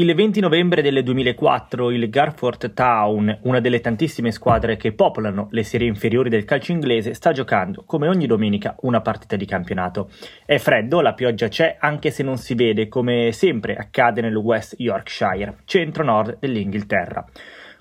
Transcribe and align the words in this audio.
Il 0.00 0.14
20 0.14 0.40
novembre 0.40 0.80
del 0.80 1.02
2004 1.02 1.90
il 1.90 2.08
Garforth 2.08 2.72
Town, 2.72 3.40
una 3.42 3.60
delle 3.60 3.80
tantissime 3.80 4.32
squadre 4.32 4.78
che 4.78 4.92
popolano 4.92 5.48
le 5.50 5.62
serie 5.62 5.86
inferiori 5.86 6.30
del 6.30 6.46
calcio 6.46 6.72
inglese, 6.72 7.12
sta 7.12 7.32
giocando 7.32 7.82
come 7.84 8.08
ogni 8.08 8.26
domenica 8.26 8.76
una 8.80 9.02
partita 9.02 9.36
di 9.36 9.44
campionato. 9.44 10.08
È 10.46 10.56
freddo, 10.56 11.02
la 11.02 11.12
pioggia 11.12 11.48
c'è 11.48 11.76
anche 11.78 12.10
se 12.10 12.22
non 12.22 12.38
si 12.38 12.54
vede, 12.54 12.88
come 12.88 13.30
sempre 13.32 13.74
accade 13.74 14.22
nel 14.22 14.34
West 14.36 14.76
Yorkshire, 14.78 15.58
centro-nord 15.66 16.38
dell'Inghilterra. 16.40 17.22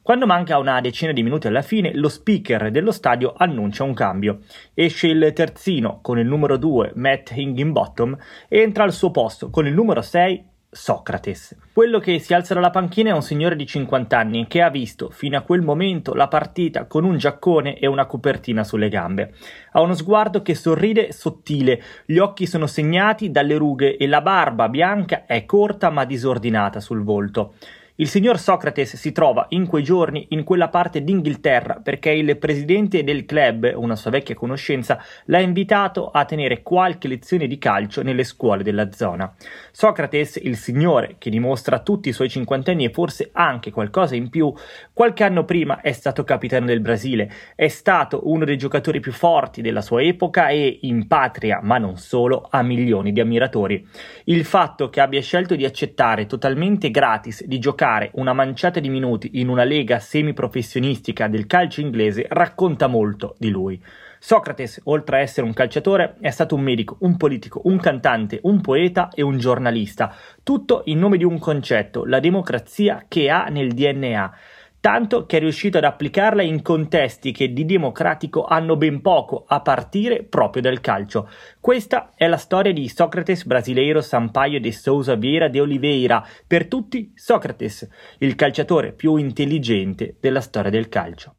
Quando 0.01 0.25
manca 0.25 0.57
una 0.57 0.81
decina 0.81 1.13
di 1.13 1.23
minuti 1.23 1.47
alla 1.47 1.61
fine, 1.61 1.95
lo 1.95 2.09
speaker 2.09 2.69
dello 2.69 2.91
stadio 2.91 3.33
annuncia 3.37 3.85
un 3.85 3.93
cambio. 3.93 4.39
Esce 4.73 5.07
il 5.07 5.31
terzino 5.33 5.99
con 6.01 6.19
il 6.19 6.27
numero 6.27 6.57
2, 6.57 6.91
Matt 6.95 7.31
Higginbottom, 7.33 8.17
e 8.49 8.59
entra 8.59 8.83
al 8.83 8.91
suo 8.91 9.09
posto 9.09 9.49
con 9.49 9.65
il 9.65 9.73
numero 9.73 10.01
6, 10.01 10.47
Socrates. 10.71 11.55
Quello 11.73 11.97
che 11.99 12.19
si 12.19 12.33
alza 12.33 12.53
dalla 12.53 12.69
panchina 12.69 13.09
è 13.09 13.13
un 13.13 13.23
signore 13.23 13.55
di 13.55 13.65
50 13.65 14.17
anni 14.17 14.47
che 14.47 14.61
ha 14.61 14.69
visto 14.69 15.09
fino 15.09 15.35
a 15.37 15.41
quel 15.41 15.61
momento 15.61 16.13
la 16.13 16.27
partita 16.27 16.85
con 16.85 17.03
un 17.03 17.17
giaccone 17.17 17.79
e 17.79 17.87
una 17.87 18.05
copertina 18.05 18.63
sulle 18.63 18.87
gambe. 18.87 19.33
Ha 19.71 19.81
uno 19.81 19.95
sguardo 19.95 20.41
che 20.41 20.53
sorride 20.53 21.11
sottile, 21.11 21.81
gli 22.05 22.17
occhi 22.17 22.45
sono 22.45 22.67
segnati 22.67 23.31
dalle 23.31 23.57
rughe 23.57 23.97
e 23.97 24.07
la 24.07 24.21
barba 24.21 24.69
bianca 24.69 25.25
è 25.25 25.45
corta 25.45 25.89
ma 25.89 26.05
disordinata 26.05 26.79
sul 26.79 27.03
volto. 27.03 27.55
Il 27.99 28.07
signor 28.07 28.39
Socrates 28.39 28.95
si 28.95 29.11
trova 29.11 29.47
in 29.49 29.67
quei 29.67 29.83
giorni 29.83 30.27
in 30.29 30.45
quella 30.45 30.69
parte 30.69 31.03
d'Inghilterra 31.03 31.81
perché 31.83 32.11
il 32.11 32.37
presidente 32.37 33.03
del 33.03 33.25
club, 33.25 33.73
una 33.75 33.97
sua 33.97 34.09
vecchia 34.09 34.35
conoscenza, 34.35 35.03
l'ha 35.25 35.41
invitato 35.41 36.09
a 36.09 36.23
tenere 36.23 36.61
qualche 36.61 37.09
lezione 37.09 37.45
di 37.45 37.57
calcio 37.57 38.01
nelle 38.01 38.23
scuole 38.23 38.63
della 38.63 38.93
zona. 38.93 39.35
Socrates, 39.71 40.37
il 40.41 40.55
signore 40.55 41.15
che 41.17 41.29
dimostra 41.29 41.79
tutti 41.79 42.07
i 42.07 42.13
suoi 42.13 42.29
50 42.29 42.71
anni 42.71 42.85
e 42.85 42.89
forse 42.89 43.31
anche 43.33 43.69
qualcosa 43.69 44.15
in 44.15 44.29
più, 44.29 44.49
qualche 44.93 45.25
anno 45.25 45.43
prima 45.43 45.81
è 45.81 45.91
stato 45.91 46.23
capitano 46.23 46.67
del 46.67 46.79
Brasile, 46.79 47.29
è 47.53 47.67
stato 47.67 48.29
uno 48.29 48.45
dei 48.45 48.57
giocatori 48.57 49.01
più 49.01 49.11
forti 49.11 49.61
della 49.61 49.81
sua 49.81 50.01
epoca 50.03 50.47
e 50.47 50.79
in 50.83 51.05
patria, 51.05 51.59
ma 51.61 51.77
non 51.77 51.97
solo, 51.97 52.47
ha 52.49 52.61
milioni 52.61 53.11
di 53.11 53.19
ammiratori. 53.19 53.85
Il 54.23 54.45
fatto 54.45 54.89
che 54.89 55.01
abbia 55.01 55.19
scelto 55.19 55.57
di 55.57 55.65
accettare 55.65 56.27
totalmente 56.27 56.91
gratis 56.91 57.43
di 57.43 57.59
giocare 57.59 57.87
giocare 57.89 58.11
una 58.13 58.33
manciata 58.33 58.79
di 58.79 58.89
minuti 58.89 59.31
in 59.33 59.47
una 59.47 59.63
lega 59.63 59.99
semiprofessionistica 59.99 61.27
del 61.27 61.47
calcio 61.47 61.81
inglese 61.81 62.27
racconta 62.29 62.85
molto 62.85 63.35
di 63.39 63.49
lui. 63.49 63.81
Socrates, 64.19 64.81
oltre 64.83 65.17
a 65.17 65.19
essere 65.21 65.47
un 65.47 65.53
calciatore, 65.53 66.17
è 66.19 66.29
stato 66.29 66.53
un 66.53 66.61
medico, 66.61 66.97
un 66.99 67.17
politico, 67.17 67.61
un 67.63 67.79
cantante, 67.79 68.39
un 68.43 68.61
poeta 68.61 69.09
e 69.13 69.23
un 69.23 69.37
giornalista, 69.37 70.13
tutto 70.43 70.83
in 70.85 70.99
nome 70.99 71.17
di 71.17 71.23
un 71.23 71.39
concetto, 71.39 72.05
la 72.05 72.19
democrazia 72.19 73.05
che 73.07 73.29
ha 73.29 73.45
nel 73.45 73.71
DNA 73.71 74.33
tanto 74.79 75.25
che 75.25 75.37
è 75.37 75.39
riuscito 75.39 75.77
ad 75.77 75.83
applicarla 75.83 76.41
in 76.41 76.61
contesti 76.61 77.31
che 77.31 77.51
di 77.51 77.65
democratico 77.65 78.45
hanno 78.45 78.77
ben 78.77 79.01
poco, 79.01 79.45
a 79.47 79.61
partire 79.61 80.23
proprio 80.23 80.61
dal 80.61 80.79
calcio. 80.79 81.29
Questa 81.59 82.11
è 82.15 82.27
la 82.27 82.37
storia 82.37 82.73
di 82.73 82.87
Sócrates 82.87 83.45
Brasileiro 83.45 84.01
Sampaio 84.01 84.59
de 84.59 84.71
Souza 84.71 85.15
Vieira 85.15 85.47
de 85.47 85.59
Oliveira, 85.59 86.25
per 86.47 86.67
tutti 86.67 87.11
Socrates, 87.15 87.87
il 88.19 88.35
calciatore 88.35 88.93
più 88.93 89.15
intelligente 89.15 90.17
della 90.19 90.41
storia 90.41 90.71
del 90.71 90.89
calcio. 90.89 91.38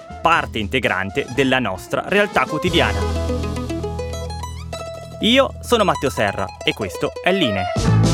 parte 0.21 0.59
integrante 0.59 1.25
della 1.35 1.59
nostra 1.59 2.03
realtà 2.07 2.45
quotidiana. 2.45 2.99
Io 5.21 5.53
sono 5.61 5.83
Matteo 5.83 6.09
Serra 6.09 6.45
e 6.63 6.73
questo 6.73 7.11
è 7.23 7.31
Line. 7.31 8.10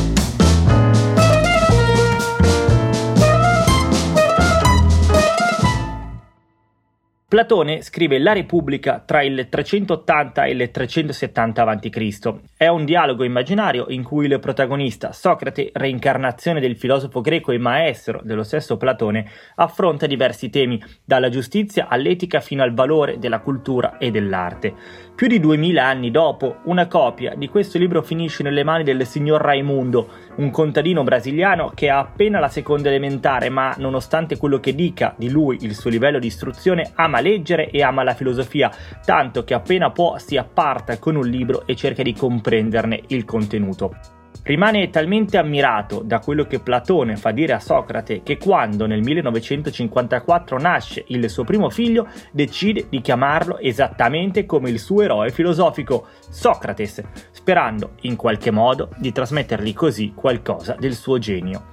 Platone 7.30 7.82
scrive 7.82 8.20
La 8.20 8.32
Repubblica 8.32 9.04
tra 9.06 9.22
il 9.22 9.48
380 9.50 10.46
e 10.46 10.52
il 10.52 10.72
370 10.72 11.62
a.C. 11.62 12.34
È 12.56 12.68
un 12.68 12.86
dialogo 12.86 13.26
immaginario 13.26 13.88
in 13.90 14.02
cui 14.02 14.28
il 14.28 14.40
protagonista, 14.40 15.12
Socrate, 15.12 15.72
reincarnazione 15.74 16.62
del 16.62 16.78
filosofo 16.78 17.20
greco 17.20 17.52
e 17.52 17.58
maestro 17.58 18.22
dello 18.24 18.44
stesso 18.44 18.78
Platone, 18.78 19.30
affronta 19.56 20.08
diversi 20.08 20.50
temi, 20.50 20.82
dalla 21.04 21.28
giustizia 21.28 21.90
all'etica 21.90 22.40
fino 22.40 22.64
al 22.64 22.74
valore 22.74 23.20
della 23.20 23.42
cultura 23.42 23.98
e 23.98 24.10
dell'arte. 24.10 24.74
Più 25.18 25.26
di 25.26 25.40
duemila 25.40 25.84
anni 25.84 26.12
dopo, 26.12 26.58
una 26.66 26.86
copia 26.86 27.34
di 27.34 27.50
questo 27.50 27.80
libro 27.80 28.04
finisce 28.04 28.44
nelle 28.44 28.64
mani 28.64 28.84
del 28.84 29.04
signor 29.08 29.42
Raimundo, 29.42 30.10
un 30.36 30.52
contadino 30.52 31.02
brasiliano 31.02 31.72
che 31.74 31.90
ha 31.90 31.98
appena 31.98 32.38
la 32.40 32.50
seconda 32.50 32.90
elementare, 32.90 33.50
ma 33.50 33.74
nonostante 33.80 34.38
quello 34.38 34.60
che 34.60 34.76
dica 34.76 35.16
di 35.18 35.32
lui 35.32 35.58
il 35.62 35.74
suo 35.74 35.90
livello 35.90 36.20
di 36.20 36.28
istruzione, 36.28 36.92
ama 36.94 37.20
leggere 37.20 37.72
e 37.72 37.82
ama 37.82 38.04
la 38.04 38.14
filosofia, 38.14 38.70
tanto 39.04 39.44
che 39.44 39.56
appena 39.56 39.90
può 39.90 40.20
si 40.20 40.38
apparta 40.38 41.00
con 41.00 41.16
un 41.16 41.28
libro 41.28 41.66
e 41.66 41.76
cerca 41.76 42.04
di 42.04 42.14
comprenderne 42.14 43.02
il 43.08 43.26
contenuto. 43.26 44.17
Rimane 44.44 44.90
talmente 44.90 45.38
ammirato 45.38 46.02
da 46.02 46.20
quello 46.20 46.46
che 46.46 46.60
Platone 46.60 47.18
fa 47.18 47.32
dire 47.32 47.54
a 47.54 47.60
Socrate 47.60 48.24
che 48.24 48.38
quando 48.38 48.86
nel 48.86 49.02
1954 49.02 50.58
nasce 50.58 51.04
il 51.08 51.30
suo 51.30 51.44
primo 51.44 51.70
figlio 51.70 52.08
decide 52.32 52.88
di 52.90 53.02
chiamarlo 53.02 53.58
esattamente 53.60 54.46
come 54.46 54.70
il 54.70 54.80
suo 54.80 55.02
eroe 55.02 55.32
filosofico, 55.32 56.08
Socrates, 56.30 57.04
sperando 57.32 57.96
in 58.02 58.16
qualche 58.16 58.52
modo 58.52 58.90
di 58.98 59.12
trasmettergli 59.12 59.74
così 59.74 60.14
qualcosa 60.16 60.76
del 60.80 60.94
suo 60.96 61.18
genio. 61.18 61.66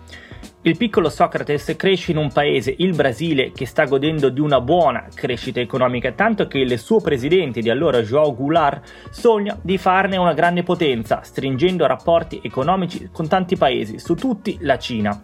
Il 0.67 0.79
piccolo 0.79 1.11
Socrates 1.11 1.75
cresce 1.77 2.13
in 2.13 2.17
un 2.17 2.33
paese, 2.33 2.75
il 2.79 2.95
Brasile, 2.95 3.53
che 3.53 3.67
sta 3.67 3.85
godendo 3.85 4.31
di 4.31 4.41
una 4.41 4.63
buona 4.63 5.09
crescita 5.13 5.61
economica, 5.61 6.13
tanto 6.13 6.47
che 6.47 6.57
il 6.57 6.79
suo 6.79 7.03
presidente 7.03 7.61
di 7.61 7.69
allora, 7.69 7.99
João 7.99 8.35
Goulart, 8.35 9.11
sogna 9.11 9.59
di 9.61 9.77
farne 9.77 10.17
una 10.17 10.33
grande 10.33 10.63
potenza, 10.63 11.21
stringendo 11.23 11.85
rapporti 11.85 12.41
economici 12.43 13.11
con 13.13 13.29
tanti 13.29 13.57
paesi, 13.57 13.99
su 13.99 14.15
tutti 14.15 14.57
la 14.61 14.79
Cina. 14.79 15.23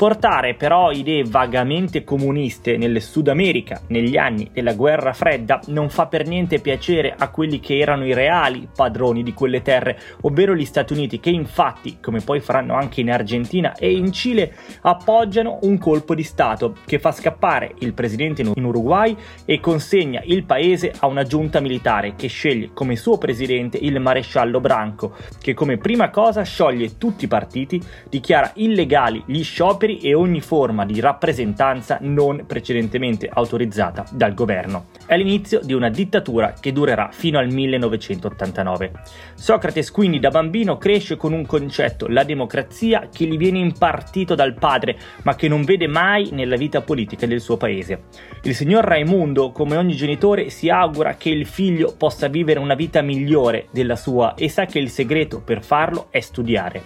Portare 0.00 0.54
però 0.54 0.92
idee 0.92 1.24
vagamente 1.24 2.04
comuniste 2.04 2.78
nel 2.78 3.02
Sud 3.02 3.28
America 3.28 3.82
negli 3.88 4.16
anni 4.16 4.48
della 4.50 4.72
guerra 4.72 5.12
fredda 5.12 5.60
non 5.66 5.90
fa 5.90 6.06
per 6.06 6.26
niente 6.26 6.58
piacere 6.58 7.14
a 7.14 7.28
quelli 7.28 7.60
che 7.60 7.78
erano 7.78 8.06
i 8.06 8.14
reali 8.14 8.66
padroni 8.74 9.22
di 9.22 9.34
quelle 9.34 9.60
terre, 9.60 9.98
ovvero 10.22 10.54
gli 10.54 10.64
Stati 10.64 10.94
Uniti, 10.94 11.20
che 11.20 11.28
infatti, 11.28 11.98
come 12.00 12.20
poi 12.20 12.40
faranno 12.40 12.72
anche 12.72 13.02
in 13.02 13.10
Argentina 13.10 13.74
e 13.74 13.92
in 13.92 14.10
Cile, 14.10 14.54
appoggiano 14.80 15.58
un 15.64 15.76
colpo 15.76 16.14
di 16.14 16.22
Stato 16.22 16.76
che 16.86 16.98
fa 16.98 17.12
scappare 17.12 17.74
il 17.80 17.92
presidente 17.92 18.40
in 18.40 18.64
Uruguay 18.64 19.14
e 19.44 19.60
consegna 19.60 20.22
il 20.24 20.44
paese 20.44 20.94
a 20.98 21.08
una 21.08 21.24
giunta 21.24 21.60
militare 21.60 22.14
che 22.14 22.28
sceglie 22.28 22.70
come 22.72 22.96
suo 22.96 23.18
presidente 23.18 23.76
il 23.76 24.00
maresciallo 24.00 24.60
Branco, 24.60 25.14
che 25.42 25.52
come 25.52 25.76
prima 25.76 26.08
cosa 26.08 26.40
scioglie 26.40 26.96
tutti 26.96 27.26
i 27.26 27.28
partiti, 27.28 27.78
dichiara 28.08 28.52
illegali 28.54 29.24
gli 29.26 29.42
scioperi 29.42 29.88
e 29.98 30.14
ogni 30.14 30.40
forma 30.40 30.84
di 30.84 31.00
rappresentanza 31.00 31.98
non 32.00 32.44
precedentemente 32.46 33.28
autorizzata 33.32 34.04
dal 34.10 34.34
governo. 34.34 34.86
È 35.10 35.16
l'inizio 35.16 35.58
di 35.60 35.72
una 35.72 35.88
dittatura 35.88 36.54
che 36.60 36.70
durerà 36.70 37.08
fino 37.10 37.40
al 37.40 37.48
1989. 37.52 38.92
Socrate 39.34 39.84
quindi 39.90 40.20
da 40.20 40.28
bambino 40.28 40.78
cresce 40.78 41.16
con 41.16 41.32
un 41.32 41.44
concetto, 41.44 42.06
la 42.06 42.22
democrazia, 42.22 43.08
che 43.12 43.24
gli 43.24 43.36
viene 43.36 43.58
impartito 43.58 44.36
dal 44.36 44.54
padre, 44.54 44.96
ma 45.24 45.34
che 45.34 45.48
non 45.48 45.64
vede 45.64 45.88
mai 45.88 46.28
nella 46.30 46.54
vita 46.54 46.82
politica 46.82 47.26
del 47.26 47.40
suo 47.40 47.56
paese. 47.56 48.04
Il 48.44 48.54
signor 48.54 48.84
Raimundo, 48.84 49.50
come 49.50 49.76
ogni 49.76 49.96
genitore, 49.96 50.48
si 50.48 50.68
augura 50.68 51.16
che 51.16 51.30
il 51.30 51.44
figlio 51.44 51.92
possa 51.98 52.28
vivere 52.28 52.60
una 52.60 52.76
vita 52.76 53.02
migliore 53.02 53.66
della 53.72 53.96
sua 53.96 54.34
e 54.34 54.48
sa 54.48 54.64
che 54.66 54.78
il 54.78 54.90
segreto 54.90 55.42
per 55.42 55.64
farlo 55.64 56.06
è 56.10 56.20
studiare. 56.20 56.84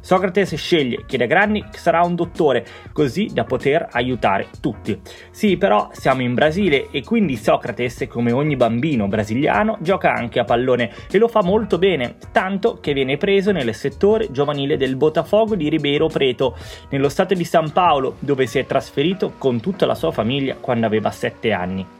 Socrate 0.00 0.44
sceglie 0.56 1.04
che 1.06 1.16
da 1.16 1.26
grandi 1.26 1.64
sarà 1.72 2.02
un 2.02 2.14
dottore, 2.14 2.64
così 2.92 3.28
da 3.32 3.44
poter 3.44 3.88
aiutare 3.90 4.48
tutti. 4.60 4.98
Sì, 5.30 5.56
però 5.56 5.90
siamo 5.92 6.22
in 6.22 6.32
Brasile 6.32 6.88
e 6.90 7.02
quindi 7.02 7.36
Socrate, 7.36 7.64
come 8.08 8.32
ogni 8.32 8.56
bambino 8.56 9.08
brasiliano, 9.08 9.78
gioca 9.80 10.12
anche 10.12 10.38
a 10.38 10.44
pallone 10.44 10.90
e 11.10 11.18
lo 11.18 11.28
fa 11.28 11.42
molto 11.42 11.78
bene, 11.78 12.16
tanto 12.32 12.78
che 12.80 12.92
viene 12.92 13.16
preso 13.16 13.52
nel 13.52 13.74
settore 13.74 14.30
giovanile 14.30 14.76
del 14.76 14.96
Botafogo 14.96 15.54
di 15.54 15.68
Ribeiro 15.68 16.08
Preto, 16.08 16.56
nello 16.90 17.08
stato 17.08 17.34
di 17.34 17.44
San 17.44 17.72
Paolo, 17.72 18.16
dove 18.18 18.46
si 18.46 18.58
è 18.58 18.66
trasferito 18.66 19.32
con 19.38 19.60
tutta 19.60 19.86
la 19.86 19.94
sua 19.94 20.12
famiglia 20.12 20.56
quando 20.60 20.86
aveva 20.86 21.10
7 21.10 21.52
anni. 21.52 21.95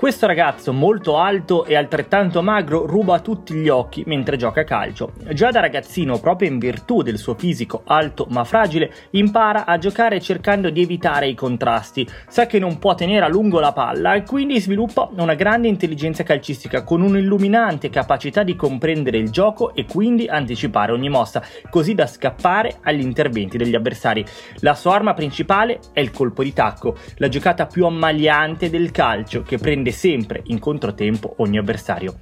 Questo 0.00 0.26
ragazzo 0.26 0.72
molto 0.72 1.18
alto 1.18 1.66
e 1.66 1.76
altrettanto 1.76 2.40
magro 2.40 2.86
ruba 2.86 3.20
tutti 3.20 3.52
gli 3.52 3.68
occhi 3.68 4.02
mentre 4.06 4.38
gioca 4.38 4.62
a 4.62 4.64
calcio. 4.64 5.12
Già 5.34 5.50
da 5.50 5.60
ragazzino, 5.60 6.18
proprio 6.18 6.48
in 6.48 6.58
virtù 6.58 7.02
del 7.02 7.18
suo 7.18 7.34
fisico 7.34 7.82
alto 7.84 8.26
ma 8.30 8.44
fragile, 8.44 8.90
impara 9.10 9.66
a 9.66 9.76
giocare 9.76 10.18
cercando 10.18 10.70
di 10.70 10.80
evitare 10.80 11.28
i 11.28 11.34
contrasti. 11.34 12.08
Sa 12.28 12.46
che 12.46 12.58
non 12.58 12.78
può 12.78 12.94
tenere 12.94 13.26
a 13.26 13.28
lungo 13.28 13.60
la 13.60 13.74
palla 13.74 14.14
e 14.14 14.22
quindi 14.22 14.58
sviluppa 14.58 15.10
una 15.18 15.34
grande 15.34 15.68
intelligenza 15.68 16.22
calcistica 16.22 16.82
con 16.82 17.02
un'illuminante 17.02 17.90
capacità 17.90 18.42
di 18.42 18.56
comprendere 18.56 19.18
il 19.18 19.30
gioco 19.30 19.74
e 19.74 19.84
quindi 19.84 20.26
anticipare 20.28 20.92
ogni 20.92 21.10
mossa, 21.10 21.42
così 21.68 21.94
da 21.94 22.06
scappare 22.06 22.78
agli 22.84 23.02
interventi 23.02 23.58
degli 23.58 23.74
avversari. 23.74 24.24
La 24.60 24.74
sua 24.74 24.94
arma 24.94 25.12
principale 25.12 25.78
è 25.92 26.00
il 26.00 26.10
colpo 26.10 26.42
di 26.42 26.54
tacco, 26.54 26.96
la 27.16 27.28
giocata 27.28 27.66
più 27.66 27.84
ammagliante 27.84 28.70
del 28.70 28.92
calcio 28.92 29.42
che 29.42 29.58
prende 29.90 29.92
sempre 29.92 30.42
in 30.46 30.58
controtempo 30.58 31.34
ogni 31.38 31.58
avversario. 31.58 32.18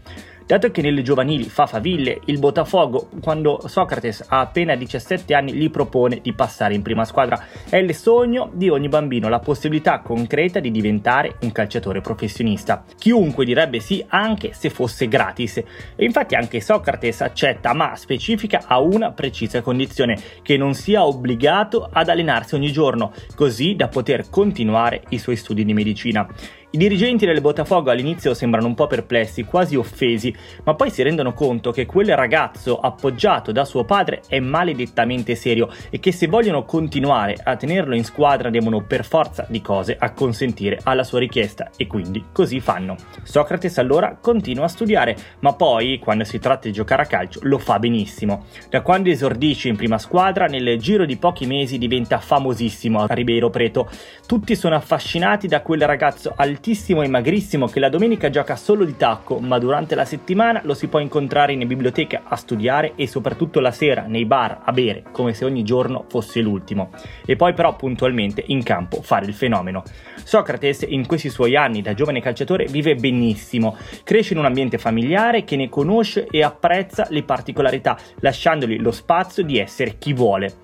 Dato 0.48 0.70
che 0.70 0.80
nelle 0.80 1.02
giovanili 1.02 1.44
fa 1.44 1.66
faville, 1.66 2.22
il 2.24 2.38
Botafogo, 2.38 3.10
quando 3.20 3.60
Socrates 3.66 4.24
ha 4.28 4.40
appena 4.40 4.74
17 4.76 5.34
anni, 5.34 5.52
gli 5.52 5.70
propone 5.70 6.20
di 6.22 6.32
passare 6.32 6.72
in 6.72 6.80
prima 6.80 7.04
squadra. 7.04 7.44
È 7.68 7.76
il 7.76 7.94
sogno 7.94 8.48
di 8.54 8.70
ogni 8.70 8.88
bambino, 8.88 9.28
la 9.28 9.40
possibilità 9.40 10.00
concreta 10.00 10.58
di 10.58 10.70
diventare 10.70 11.36
un 11.42 11.52
calciatore 11.52 12.00
professionista. 12.00 12.82
Chiunque 12.96 13.44
direbbe 13.44 13.80
sì 13.80 14.02
anche 14.08 14.54
se 14.54 14.70
fosse 14.70 15.06
gratis. 15.06 15.58
E 15.58 16.04
infatti 16.06 16.34
anche 16.34 16.62
Socrates 16.62 17.20
accetta, 17.20 17.74
ma 17.74 17.94
specifica 17.94 18.62
a 18.66 18.80
una 18.80 19.12
precisa 19.12 19.60
condizione, 19.60 20.18
che 20.40 20.56
non 20.56 20.72
sia 20.72 21.04
obbligato 21.04 21.86
ad 21.92 22.08
allenarsi 22.08 22.54
ogni 22.54 22.72
giorno, 22.72 23.12
così 23.34 23.76
da 23.76 23.88
poter 23.88 24.30
continuare 24.30 25.02
i 25.10 25.18
suoi 25.18 25.36
studi 25.36 25.62
di 25.62 25.74
medicina. 25.74 26.26
I 26.70 26.76
dirigenti 26.76 27.24
del 27.24 27.40
Botafogo 27.40 27.90
all'inizio 27.90 28.34
sembrano 28.34 28.66
un 28.66 28.74
po' 28.74 28.86
perplessi, 28.86 29.44
quasi 29.44 29.74
offesi, 29.74 30.36
ma 30.64 30.74
poi 30.74 30.90
si 30.90 31.02
rendono 31.02 31.32
conto 31.32 31.70
che 31.70 31.86
quel 31.86 32.14
ragazzo 32.14 32.78
appoggiato 32.78 33.52
da 33.52 33.64
suo 33.64 33.86
padre 33.86 34.20
è 34.28 34.38
maledettamente 34.38 35.34
serio 35.34 35.70
e 35.88 35.98
che 35.98 36.12
se 36.12 36.26
vogliono 36.26 36.66
continuare 36.66 37.38
a 37.42 37.56
tenerlo 37.56 37.94
in 37.94 38.04
squadra 38.04 38.50
devono 38.50 38.84
per 38.84 39.06
forza 39.06 39.46
di 39.48 39.62
cose 39.62 39.96
acconsentire 39.98 40.78
alla 40.82 41.04
sua 41.04 41.20
richiesta 41.20 41.70
e 41.74 41.86
quindi 41.86 42.26
così 42.32 42.60
fanno. 42.60 42.96
Socrates 43.22 43.78
allora 43.78 44.18
continua 44.20 44.66
a 44.66 44.68
studiare, 44.68 45.16
ma 45.40 45.54
poi 45.54 45.98
quando 45.98 46.24
si 46.24 46.38
tratta 46.38 46.68
di 46.68 46.74
giocare 46.74 47.00
a 47.00 47.06
calcio 47.06 47.40
lo 47.44 47.56
fa 47.56 47.78
benissimo. 47.78 48.44
Da 48.68 48.82
quando 48.82 49.08
esordisce 49.08 49.68
in 49.68 49.76
prima 49.76 49.96
squadra, 49.96 50.44
nel 50.44 50.78
giro 50.78 51.06
di 51.06 51.16
pochi 51.16 51.46
mesi 51.46 51.78
diventa 51.78 52.18
famosissimo 52.18 53.04
a 53.04 53.14
Ribeiro 53.14 53.48
Preto. 53.48 53.88
Tutti 54.26 54.54
sono 54.54 54.74
affascinati 54.74 55.48
da 55.48 55.62
quel 55.62 55.86
ragazzo 55.86 56.34
al 56.36 56.56
altissimo 56.58 57.02
e 57.02 57.08
magrissimo 57.08 57.68
che 57.68 57.78
la 57.78 57.88
domenica 57.88 58.30
gioca 58.30 58.56
solo 58.56 58.84
di 58.84 58.96
tacco, 58.96 59.38
ma 59.38 59.60
durante 59.60 59.94
la 59.94 60.04
settimana 60.04 60.60
lo 60.64 60.74
si 60.74 60.88
può 60.88 60.98
incontrare 60.98 61.52
in 61.52 61.64
biblioteca 61.68 62.22
a 62.24 62.34
studiare 62.34 62.94
e 62.96 63.06
soprattutto 63.06 63.60
la 63.60 63.70
sera 63.70 64.06
nei 64.08 64.24
bar 64.24 64.62
a 64.64 64.72
bere, 64.72 65.04
come 65.12 65.34
se 65.34 65.44
ogni 65.44 65.62
giorno 65.62 66.04
fosse 66.08 66.40
l'ultimo. 66.40 66.90
E 67.24 67.36
poi 67.36 67.54
però 67.54 67.76
puntualmente 67.76 68.42
in 68.48 68.64
campo 68.64 69.00
fare 69.02 69.26
il 69.26 69.34
fenomeno. 69.34 69.84
Socrates 70.24 70.84
in 70.88 71.06
questi 71.06 71.30
suoi 71.30 71.54
anni 71.54 71.80
da 71.80 71.94
giovane 71.94 72.20
calciatore 72.20 72.64
vive 72.64 72.96
benissimo, 72.96 73.76
cresce 74.02 74.32
in 74.32 74.40
un 74.40 74.46
ambiente 74.46 74.78
familiare 74.78 75.44
che 75.44 75.54
ne 75.54 75.68
conosce 75.68 76.26
e 76.28 76.42
apprezza 76.42 77.06
le 77.10 77.22
particolarità, 77.22 77.96
lasciandogli 78.18 78.80
lo 78.80 78.90
spazio 78.90 79.44
di 79.44 79.58
essere 79.58 79.94
chi 79.96 80.12
vuole. 80.12 80.54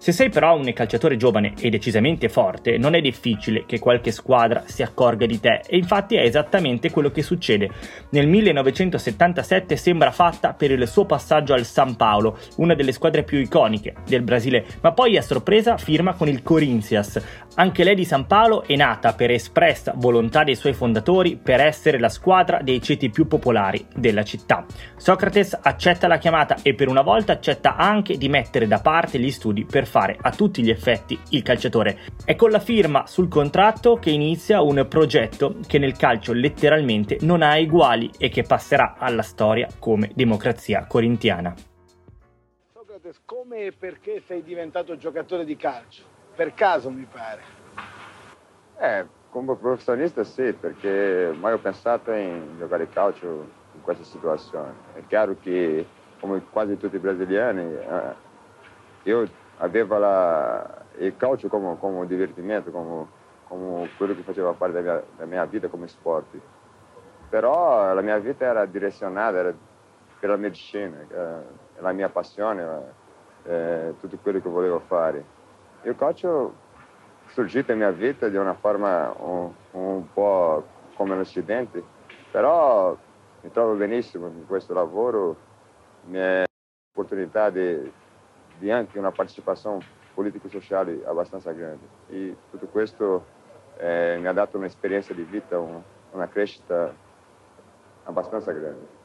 Se 0.00 0.12
sei 0.12 0.28
però 0.28 0.56
un 0.56 0.72
calciatore 0.72 1.16
giovane 1.16 1.54
e 1.58 1.70
decisamente 1.70 2.28
forte, 2.28 2.78
non 2.78 2.94
è 2.94 3.00
difficile 3.00 3.64
che 3.66 3.80
qualche 3.80 4.12
squadra 4.12 4.62
si 4.64 4.82
accorga 4.82 5.26
di 5.26 5.40
te 5.40 5.62
e 5.66 5.76
infatti 5.76 6.14
è 6.14 6.22
esattamente 6.22 6.92
quello 6.92 7.10
che 7.10 7.22
succede. 7.22 7.68
Nel 8.10 8.28
1977 8.28 9.76
sembra 9.76 10.12
fatta 10.12 10.52
per 10.52 10.70
il 10.70 10.86
suo 10.86 11.04
passaggio 11.04 11.52
al 11.52 11.64
San 11.64 11.96
Paolo, 11.96 12.38
una 12.58 12.74
delle 12.74 12.92
squadre 12.92 13.24
più 13.24 13.38
iconiche 13.38 13.96
del 14.06 14.22
Brasile, 14.22 14.64
ma 14.82 14.92
poi 14.92 15.16
a 15.16 15.22
sorpresa 15.22 15.76
firma 15.76 16.14
con 16.14 16.28
il 16.28 16.44
Corinthians. 16.44 17.20
Anche 17.60 17.82
lei 17.82 17.96
di 17.96 18.04
San 18.04 18.28
Paolo 18.28 18.62
è 18.62 18.76
nata 18.76 19.14
per 19.14 19.32
espressa 19.32 19.92
volontà 19.96 20.44
dei 20.44 20.54
suoi 20.54 20.74
fondatori 20.74 21.36
per 21.36 21.58
essere 21.58 21.98
la 21.98 22.08
squadra 22.08 22.60
dei 22.62 22.80
ceti 22.80 23.10
più 23.10 23.26
popolari 23.26 23.84
della 23.96 24.22
città. 24.22 24.64
Socrates 24.96 25.58
accetta 25.60 26.06
la 26.06 26.18
chiamata 26.18 26.58
e 26.62 26.74
per 26.74 26.86
una 26.86 27.02
volta 27.02 27.32
accetta 27.32 27.74
anche 27.74 28.16
di 28.16 28.28
mettere 28.28 28.68
da 28.68 28.78
parte 28.78 29.18
gli 29.18 29.32
studi 29.32 29.64
per 29.64 29.88
fare 29.88 30.16
a 30.20 30.30
tutti 30.30 30.62
gli 30.62 30.70
effetti 30.70 31.18
il 31.30 31.42
calciatore. 31.42 31.98
È 32.24 32.36
con 32.36 32.50
la 32.50 32.60
firma 32.60 33.08
sul 33.08 33.26
contratto 33.26 33.96
che 33.96 34.10
inizia 34.10 34.62
un 34.62 34.86
progetto 34.88 35.56
che 35.66 35.80
nel 35.80 35.96
calcio 35.96 36.32
letteralmente 36.32 37.18
non 37.22 37.42
ha 37.42 37.58
uguali 37.58 38.08
e 38.18 38.28
che 38.28 38.42
passerà 38.44 38.94
alla 38.96 39.22
storia 39.22 39.66
come 39.80 40.12
democrazia 40.14 40.86
corintiana. 40.86 41.52
Socrates, 42.72 43.20
come 43.24 43.64
e 43.64 43.72
perché 43.72 44.22
sei 44.24 44.44
diventato 44.44 44.96
giocatore 44.96 45.44
di 45.44 45.56
calcio? 45.56 46.17
Per 46.38 46.54
caso 46.54 46.88
mi 46.88 47.04
pare. 47.10 47.42
Eh, 48.78 49.04
come 49.30 49.56
professionista 49.56 50.22
sì, 50.22 50.52
perché 50.52 51.34
mai 51.36 51.52
ho 51.54 51.58
pensato 51.58 52.12
in 52.12 52.58
giocare 52.60 52.88
calcio 52.90 53.26
in 53.74 53.82
questa 53.82 54.04
situazione. 54.04 54.72
È 54.94 55.00
chiaro 55.08 55.34
che, 55.42 55.84
come 56.20 56.40
quasi 56.52 56.76
tutti 56.76 56.94
i 56.94 57.00
brasiliani, 57.00 57.62
eh, 57.62 58.14
io 59.02 59.28
aveva 59.56 59.98
la, 59.98 60.82
il 60.98 61.16
calcio 61.16 61.48
come, 61.48 61.76
come 61.80 62.06
divertimento, 62.06 62.70
come, 62.70 63.06
come, 63.48 63.88
quello 63.96 64.14
che 64.14 64.22
faceva 64.22 64.52
parte 64.52 64.80
della 64.80 64.92
mia, 64.92 65.04
della 65.16 65.28
mia, 65.28 65.44
vita 65.44 65.66
come 65.66 65.88
sport. 65.88 66.38
Però 67.30 67.92
la 67.92 68.00
mia 68.00 68.16
vita 68.18 68.44
era 68.44 68.64
direzionata 68.64 69.38
era 69.38 69.52
per 70.20 70.30
la 70.30 70.36
medicina, 70.36 70.98
la 71.80 71.90
mia 71.90 72.08
passione, 72.08 72.64
eh, 73.42 73.94
tutto 73.98 74.16
quello 74.22 74.40
che 74.40 74.48
volevo 74.48 74.78
fare. 74.86 75.37
Il 75.82 75.94
calcio 75.96 76.54
è 77.26 77.30
sorgito 77.30 77.72
nella 77.72 77.90
mia 77.90 77.98
vita 77.98 78.28
di 78.28 78.36
una 78.36 78.54
forma 78.54 79.14
un, 79.18 79.52
un 79.72 80.12
po' 80.12 80.66
come 80.94 81.14
un 81.14 81.20
accidente, 81.20 81.82
però 82.30 82.96
mi 83.42 83.50
trovo 83.52 83.74
benissimo 83.74 84.26
in 84.26 84.46
questo 84.46 84.74
lavoro, 84.74 85.36
mi 86.06 86.18
è 86.18 86.44
l'opportunità 86.92 87.50
di 87.50 87.90
di 88.58 88.70
anche 88.70 88.98
una 88.98 89.12
partecipazione 89.12 89.84
politico-sociale 90.14 91.02
grande. 91.52 91.86
E 92.08 92.36
tutto 92.50 92.66
questo 92.66 93.24
eh, 93.76 94.16
mi 94.20 94.26
ha 94.26 94.32
dato 94.32 94.58
un'esperienza 94.58 95.14
di 95.14 95.22
vita, 95.22 95.58
un, 95.58 95.80
crescita 96.28 96.92
abbastanza 98.04 98.52
grande. 98.52 98.97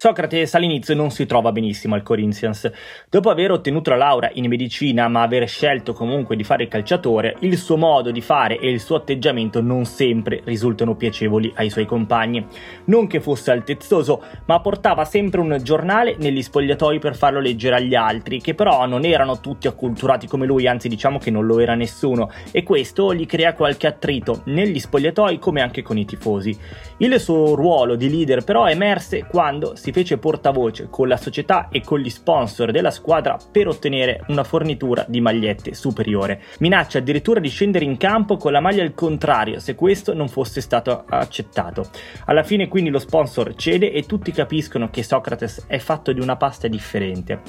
Socrates 0.00 0.54
all'inizio 0.54 0.94
non 0.94 1.10
si 1.10 1.26
trova 1.26 1.50
benissimo 1.50 1.96
al 1.96 2.04
Corinthians. 2.04 2.70
Dopo 3.10 3.30
aver 3.30 3.50
ottenuto 3.50 3.90
la 3.90 3.96
laurea 3.96 4.30
in 4.34 4.46
medicina, 4.46 5.08
ma 5.08 5.22
aver 5.22 5.48
scelto 5.48 5.92
comunque 5.92 6.36
di 6.36 6.44
fare 6.44 6.62
il 6.62 6.68
calciatore, 6.68 7.34
il 7.40 7.58
suo 7.58 7.76
modo 7.76 8.12
di 8.12 8.20
fare 8.20 8.60
e 8.60 8.70
il 8.70 8.78
suo 8.78 8.94
atteggiamento 8.94 9.60
non 9.60 9.86
sempre 9.86 10.40
risultano 10.44 10.94
piacevoli 10.94 11.52
ai 11.56 11.68
suoi 11.68 11.84
compagni. 11.84 12.46
Non 12.84 13.08
che 13.08 13.18
fosse 13.18 13.50
altezzoso, 13.50 14.22
ma 14.44 14.60
portava 14.60 15.04
sempre 15.04 15.40
un 15.40 15.58
giornale 15.62 16.14
negli 16.16 16.42
spogliatoi 16.42 17.00
per 17.00 17.16
farlo 17.16 17.40
leggere 17.40 17.74
agli 17.74 17.96
altri, 17.96 18.40
che 18.40 18.54
però 18.54 18.86
non 18.86 19.04
erano 19.04 19.40
tutti 19.40 19.66
acculturati 19.66 20.28
come 20.28 20.46
lui, 20.46 20.68
anzi 20.68 20.88
diciamo 20.88 21.18
che 21.18 21.32
non 21.32 21.44
lo 21.44 21.58
era 21.58 21.74
nessuno, 21.74 22.30
e 22.52 22.62
questo 22.62 23.12
gli 23.12 23.26
crea 23.26 23.52
qualche 23.52 23.88
attrito 23.88 24.42
negli 24.44 24.78
spogliatoi 24.78 25.40
come 25.40 25.60
anche 25.60 25.82
con 25.82 25.98
i 25.98 26.04
tifosi. 26.04 26.56
Il 26.98 27.18
suo 27.18 27.56
ruolo 27.56 27.96
di 27.96 28.08
leader 28.08 28.44
però 28.44 28.68
emerse 28.68 29.26
quando 29.28 29.74
si 29.74 29.86
si 29.88 29.92
fece 29.92 30.18
portavoce 30.18 30.88
con 30.90 31.08
la 31.08 31.16
società 31.16 31.68
e 31.70 31.80
con 31.80 31.98
gli 31.98 32.10
sponsor 32.10 32.72
della 32.72 32.90
squadra 32.90 33.38
per 33.50 33.68
ottenere 33.68 34.22
una 34.28 34.44
fornitura 34.44 35.06
di 35.08 35.22
magliette 35.22 35.72
superiore. 35.72 36.42
Minaccia 36.58 36.98
addirittura 36.98 37.40
di 37.40 37.48
scendere 37.48 37.86
in 37.86 37.96
campo 37.96 38.36
con 38.36 38.52
la 38.52 38.60
maglia 38.60 38.82
al 38.82 38.92
contrario 38.92 39.60
se 39.60 39.74
questo 39.74 40.12
non 40.12 40.28
fosse 40.28 40.60
stato 40.60 41.04
accettato. 41.08 41.88
Alla 42.26 42.42
fine 42.42 42.68
quindi 42.68 42.90
lo 42.90 42.98
sponsor 42.98 43.54
cede 43.54 43.90
e 43.90 44.02
tutti 44.02 44.30
capiscono 44.30 44.90
che 44.90 45.02
Socrates 45.02 45.64
è 45.66 45.78
fatto 45.78 46.12
di 46.12 46.20
una 46.20 46.36
pasta 46.36 46.68
differente. 46.68 47.40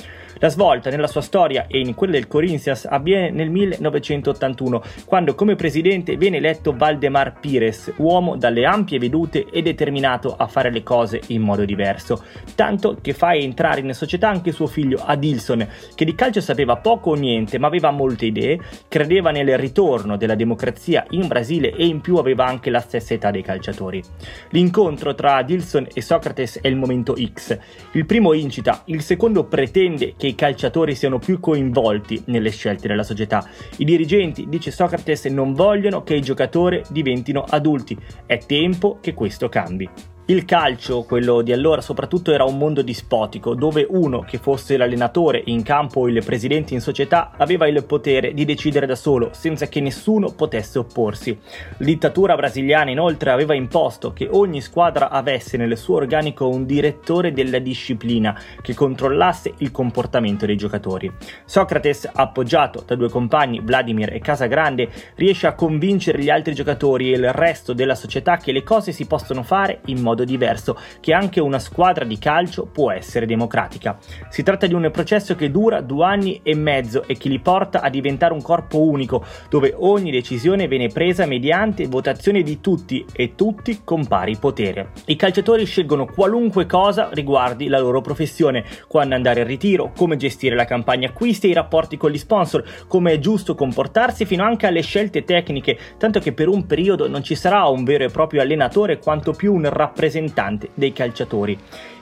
La 0.41 0.47
svolta 0.47 0.89
nella 0.89 1.07
sua 1.07 1.19
storia 1.19 1.67
e 1.67 1.79
in 1.79 1.93
quella 1.95 2.13
del 2.13 2.27
Corinthians 2.27 2.85
avviene 2.85 3.31
nel 3.31 3.49
1981, 3.49 4.81
quando 5.03 5.35
come 5.35 5.55
presidente 5.55 6.15
viene 6.15 6.37
eletto 6.37 6.73
Valdemar 6.73 7.41
Pires, 7.41 7.91
uomo 7.97 8.37
dalle 8.37 8.63
ampie 8.63 8.99
vedute 8.99 9.45
e 9.51 9.61
determinato 9.61 10.37
a 10.37 10.47
fare 10.47 10.71
le 10.71 10.81
cose 10.81 11.19
in 11.27 11.41
modo 11.41 11.65
diverso 11.65 12.23
tanto 12.55 12.97
che 13.01 13.13
fa 13.13 13.33
entrare 13.35 13.81
in 13.81 13.93
società 13.93 14.29
anche 14.29 14.51
suo 14.51 14.67
figlio 14.67 15.01
Adilson, 15.03 15.67
che 15.95 16.05
di 16.05 16.15
calcio 16.15 16.41
sapeva 16.41 16.77
poco 16.77 17.11
o 17.11 17.15
niente, 17.15 17.59
ma 17.59 17.67
aveva 17.67 17.91
molte 17.91 18.25
idee, 18.25 18.59
credeva 18.87 19.31
nel 19.31 19.57
ritorno 19.57 20.17
della 20.17 20.35
democrazia 20.35 21.05
in 21.09 21.27
Brasile 21.27 21.73
e 21.75 21.85
in 21.85 22.01
più 22.01 22.17
aveva 22.17 22.45
anche 22.45 22.69
la 22.69 22.79
stessa 22.79 23.13
età 23.13 23.31
dei 23.31 23.41
calciatori. 23.41 24.01
L'incontro 24.49 25.15
tra 25.15 25.35
Adilson 25.35 25.87
e 25.93 26.01
Socrates 26.01 26.59
è 26.61 26.67
il 26.67 26.75
momento 26.75 27.15
X. 27.15 27.57
Il 27.91 28.05
primo 28.05 28.33
incita, 28.33 28.83
il 28.85 29.01
secondo 29.01 29.45
pretende 29.45 30.13
che 30.17 30.27
i 30.27 30.35
calciatori 30.35 30.95
siano 30.95 31.19
più 31.19 31.39
coinvolti 31.39 32.23
nelle 32.25 32.51
scelte 32.51 32.87
della 32.87 33.03
società. 33.03 33.47
I 33.77 33.85
dirigenti, 33.85 34.47
dice 34.47 34.71
Socrates, 34.71 35.25
non 35.25 35.53
vogliono 35.53 36.03
che 36.03 36.15
i 36.15 36.21
giocatori 36.21 36.81
diventino 36.89 37.43
adulti. 37.47 37.97
È 38.25 38.37
tempo 38.37 38.99
che 39.01 39.13
questo 39.13 39.49
cambi. 39.49 40.17
Il 40.29 40.45
calcio, 40.45 41.05
quello 41.05 41.41
di 41.41 41.51
allora, 41.51 41.81
soprattutto 41.81 42.31
era 42.31 42.43
un 42.43 42.55
mondo 42.55 42.83
dispotico, 42.83 43.55
dove 43.55 43.87
uno, 43.89 44.19
che 44.19 44.37
fosse 44.37 44.77
l'allenatore 44.77 45.41
in 45.45 45.63
campo 45.63 46.01
o 46.01 46.07
il 46.07 46.23
presidente 46.23 46.75
in 46.75 46.81
società, 46.81 47.31
aveva 47.35 47.67
il 47.67 47.83
potere 47.83 48.35
di 48.35 48.45
decidere 48.45 48.85
da 48.85 48.93
solo, 48.93 49.29
senza 49.31 49.65
che 49.65 49.81
nessuno 49.81 50.31
potesse 50.33 50.77
opporsi. 50.77 51.35
La 51.77 51.85
dittatura 51.85 52.35
brasiliana 52.35 52.91
inoltre 52.91 53.31
aveva 53.31 53.55
imposto 53.55 54.13
che 54.13 54.27
ogni 54.29 54.61
squadra 54.61 55.09
avesse 55.09 55.57
nel 55.57 55.75
suo 55.75 55.95
organico 55.95 56.47
un 56.47 56.63
direttore 56.67 57.31
della 57.31 57.57
disciplina 57.57 58.39
che 58.61 58.75
controllasse 58.75 59.55
il 59.57 59.71
comportamento 59.71 60.45
dei 60.45 60.57
giocatori. 60.57 61.11
Socrates, 61.43 62.07
appoggiato 62.13 62.83
da 62.85 62.93
due 62.93 63.09
compagni, 63.09 63.61
Vladimir 63.63 64.13
e 64.13 64.19
Casagrande, 64.19 64.89
riesce 65.15 65.47
a 65.47 65.55
convincere 65.55 66.21
gli 66.21 66.29
altri 66.29 66.53
giocatori 66.53 67.11
e 67.11 67.17
il 67.17 67.33
resto 67.33 67.73
della 67.73 67.95
società 67.95 68.37
che 68.37 68.51
le 68.51 68.61
cose 68.61 68.91
si 68.91 69.07
possono 69.07 69.41
fare 69.41 69.79
in 69.85 69.99
modo 69.99 70.17
modo 70.19 70.23
diverso, 70.25 70.77
che 70.99 71.13
anche 71.13 71.39
una 71.39 71.59
squadra 71.59 72.03
di 72.03 72.17
calcio 72.17 72.65
può 72.65 72.91
essere 72.91 73.25
democratica. 73.25 73.97
Si 74.29 74.43
tratta 74.43 74.67
di 74.67 74.73
un 74.73 74.89
processo 74.91 75.35
che 75.35 75.51
dura 75.51 75.81
due 75.81 76.05
anni 76.05 76.39
e 76.43 76.55
mezzo 76.55 77.03
e 77.05 77.17
che 77.17 77.29
li 77.29 77.39
porta 77.39 77.81
a 77.81 77.89
diventare 77.89 78.33
un 78.33 78.41
corpo 78.41 78.81
unico, 78.81 79.23
dove 79.49 79.73
ogni 79.77 80.11
decisione 80.11 80.67
viene 80.67 80.87
presa 80.87 81.25
mediante 81.25 81.87
votazione 81.87 82.41
di 82.41 82.59
tutti 82.59 83.05
e 83.13 83.35
tutti 83.35 83.81
con 83.83 84.05
pari 84.07 84.37
potere. 84.37 84.91
I 85.05 85.15
calciatori 85.15 85.65
scelgono 85.65 86.05
qualunque 86.05 86.65
cosa 86.65 87.09
riguardi 87.11 87.67
la 87.67 87.79
loro 87.79 88.01
professione, 88.01 88.65
quando 88.87 89.15
andare 89.15 89.41
in 89.41 89.47
ritiro, 89.47 89.91
come 89.95 90.17
gestire 90.17 90.55
la 90.55 90.65
campagna 90.65 91.09
acquisti 91.09 91.47
e 91.47 91.51
i 91.51 91.53
rapporti 91.53 91.97
con 91.97 92.11
gli 92.11 92.17
sponsor, 92.17 92.63
come 92.87 93.13
è 93.13 93.19
giusto 93.19 93.55
comportarsi 93.55 94.25
fino 94.25 94.43
anche 94.43 94.67
alle 94.67 94.81
scelte 94.81 95.23
tecniche, 95.23 95.77
tanto 95.97 96.19
che 96.19 96.33
per 96.33 96.47
un 96.47 96.65
periodo 96.65 97.07
non 97.07 97.23
ci 97.23 97.35
sarà 97.35 97.67
un 97.67 97.83
vero 97.83 98.03
e 98.03 98.09
proprio 98.09 98.41
allenatore 98.41 98.99
quanto 98.99 99.31
più 99.31 99.53
un 99.53 99.69
rappresentante 99.69 100.08
rappresentante 100.09 100.69
dei 100.73 100.91
calciatori. 100.91 101.57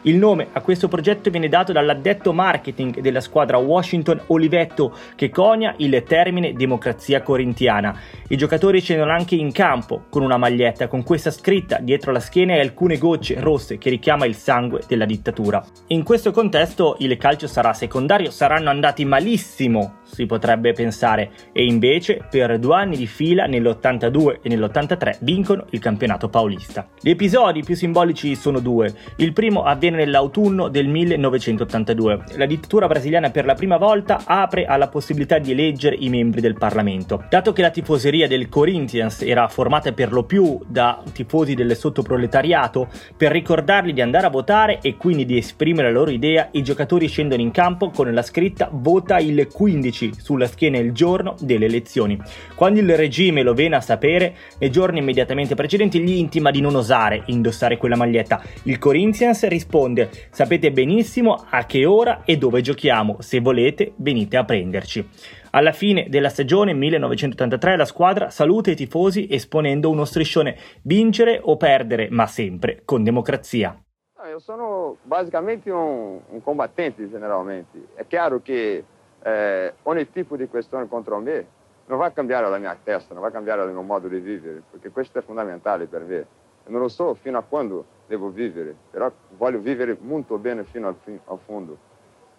Il 0.07 0.15
nome 0.15 0.47
a 0.53 0.61
questo 0.61 0.87
progetto 0.87 1.29
viene 1.29 1.49
dato 1.49 1.73
dall'addetto 1.73 2.31
marketing 2.31 3.01
della 3.01 3.19
squadra 3.19 3.57
Washington 3.57 4.21
Olivetto 4.27 4.95
che 5.15 5.29
conia 5.29 5.73
il 5.79 6.01
termine 6.07 6.53
democrazia 6.53 7.21
corintiana. 7.21 7.93
I 8.29 8.37
giocatori 8.37 8.79
scendono 8.79 9.11
anche 9.11 9.35
in 9.35 9.51
campo 9.51 10.05
con 10.09 10.23
una 10.23 10.37
maglietta 10.37 10.87
con 10.87 11.03
questa 11.03 11.29
scritta 11.29 11.79
dietro 11.81 12.13
la 12.13 12.21
schiena 12.21 12.53
e 12.53 12.61
alcune 12.61 12.97
gocce 12.97 13.37
rosse 13.41 13.77
che 13.77 13.89
richiama 13.89 14.25
il 14.25 14.35
sangue 14.35 14.83
della 14.87 15.03
dittatura. 15.03 15.61
In 15.87 16.03
questo 16.03 16.31
contesto 16.31 16.95
il 16.99 17.17
calcio 17.17 17.47
sarà 17.47 17.73
secondario, 17.73 18.31
saranno 18.31 18.69
andati 18.69 19.03
malissimo, 19.03 19.97
si 20.03 20.25
potrebbe 20.25 20.71
pensare, 20.71 21.31
e 21.51 21.65
invece 21.65 22.25
per 22.29 22.59
due 22.59 22.75
anni 22.75 22.95
di 22.95 23.07
fila 23.07 23.43
nell'82 23.43 24.39
e 24.41 24.47
nell'83 24.47 25.17
vincono 25.19 25.65
il 25.71 25.79
campionato 25.79 26.29
paulista. 26.29 26.87
Gli 26.97 27.09
episodi 27.09 27.61
più 27.61 27.75
simbolici 27.75 28.35
sono 28.35 28.59
due. 28.59 28.93
Il 29.17 29.33
primo 29.33 29.63
avviene 29.63 29.95
nell'autunno 29.97 30.69
del 30.69 30.87
1982. 30.87 32.23
La 32.35 32.45
dittatura 32.45 32.87
brasiliana 32.87 33.29
per 33.31 33.45
la 33.45 33.55
prima 33.55 33.77
volta 33.77 34.21
apre 34.23 34.65
alla 34.65 34.87
possibilità 34.87 35.39
di 35.39 35.51
eleggere 35.51 35.95
i 35.99 36.09
membri 36.09 36.39
del 36.39 36.53
Parlamento. 36.53 37.25
Dato 37.29 37.51
che 37.51 37.61
la 37.61 37.69
tifoseria 37.69 38.27
del 38.27 38.47
Corinthians 38.47 39.21
era 39.21 39.47
formata 39.47 39.91
per 39.91 40.13
lo 40.13 40.23
più 40.23 40.59
da 40.65 41.01
tifosi 41.11 41.55
del 41.55 41.75
sottoproletariato, 41.75 42.87
per 43.17 43.31
ricordarli 43.31 43.93
di 43.93 44.01
andare 44.01 44.27
a 44.27 44.29
votare 44.29 44.79
e 44.81 44.95
quindi 44.95 45.25
di 45.25 45.37
esprimere 45.37 45.91
la 45.91 45.97
loro 45.97 46.11
idea, 46.11 46.49
i 46.51 46.63
giocatori 46.63 47.07
scendono 47.07 47.41
in 47.41 47.51
campo 47.51 47.89
con 47.89 48.13
la 48.13 48.21
scritta 48.21 48.69
vota 48.71 49.17
il 49.17 49.47
15 49.51 50.13
sulla 50.21 50.47
schiena 50.47 50.77
il 50.77 50.91
giorno 50.91 51.35
delle 51.39 51.65
elezioni. 51.65 52.19
Quando 52.55 52.79
il 52.79 52.95
regime 52.95 53.41
lo 53.41 53.53
viene 53.53 53.75
a 53.75 53.81
sapere, 53.81 54.35
nei 54.59 54.69
giorni 54.69 54.99
immediatamente 54.99 55.55
precedenti 55.55 55.99
gli 55.99 56.17
intima 56.17 56.51
di 56.51 56.61
non 56.61 56.75
osare 56.75 57.23
indossare 57.25 57.77
quella 57.77 57.95
maglietta. 57.95 58.41
Il 58.63 58.77
Corinthians 58.77 59.47
risponde 59.47 59.75
risponde 59.77 60.09
sapete 60.31 60.71
benissimo 60.71 61.45
a 61.49 61.65
che 61.65 61.85
ora 61.85 62.23
e 62.25 62.37
dove 62.37 62.61
giochiamo, 62.61 63.17
se 63.19 63.39
volete 63.39 63.93
venite 63.97 64.37
a 64.37 64.43
prenderci. 64.43 65.07
Alla 65.51 65.71
fine 65.71 66.07
della 66.09 66.29
stagione 66.29 66.73
1983 66.73 67.77
la 67.77 67.85
squadra 67.85 68.29
saluta 68.29 68.71
i 68.71 68.75
tifosi 68.75 69.27
esponendo 69.29 69.89
uno 69.89 70.05
striscione 70.05 70.57
vincere 70.83 71.39
o 71.41 71.57
perdere, 71.57 72.09
ma 72.09 72.25
sempre 72.25 72.81
con 72.85 73.03
democrazia. 73.03 73.79
Io 74.27 74.39
sono 74.39 74.97
basicamente 75.03 75.69
un, 75.71 76.19
un 76.27 76.43
combattente 76.43 77.09
generalmente. 77.09 77.87
È 77.93 78.05
chiaro 78.07 78.41
che 78.41 78.83
eh, 79.23 79.73
ogni 79.83 80.11
tipo 80.11 80.35
di 80.35 80.47
questione 80.47 80.87
contro 80.87 81.19
me 81.19 81.45
non 81.85 81.97
va 81.97 82.07
a 82.07 82.11
cambiare 82.11 82.49
la 82.49 82.57
mia 82.57 82.77
testa, 82.83 83.13
non 83.13 83.23
va 83.23 83.29
a 83.29 83.31
cambiare 83.31 83.63
il 83.63 83.71
mio 83.71 83.81
modo 83.81 84.09
di 84.09 84.19
vivere, 84.19 84.61
perché 84.69 84.89
questo 84.89 85.19
è 85.19 85.21
fondamentale 85.21 85.85
per 85.85 86.01
me. 86.01 86.25
Não 86.69 86.89
so 86.89 87.13
fino 87.15 87.37
a 87.37 87.43
quando 87.43 87.85
devo 88.07 88.29
vivere, 88.29 88.75
però 88.91 89.11
voglio 89.37 89.59
vivere 89.59 89.97
molto 89.99 90.37
bene 90.37 90.63
fino 90.65 90.87
al, 90.87 90.95
fin, 91.03 91.19
al 91.25 91.39
fondo. 91.45 91.77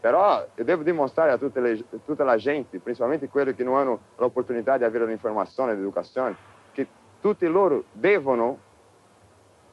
Però 0.00 0.46
eu 0.54 0.64
devo 0.64 0.82
dimostrare 0.82 1.32
a 1.32 1.38
tutta 1.38 2.24
la 2.24 2.36
gente, 2.36 2.78
principalmente 2.78 3.28
quelli 3.28 3.54
che 3.54 3.64
non 3.64 3.76
hanno 3.76 3.98
l'opportunità 4.16 4.76
di 4.78 4.84
avere 4.84 5.06
l'informazione 5.06 5.72
e 5.72 5.74
l'educazione, 5.74 6.36
che 6.72 6.86
tutti 7.20 7.46
loro 7.46 7.84
devono 7.92 8.58